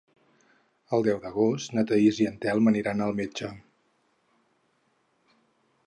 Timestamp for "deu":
1.07-1.19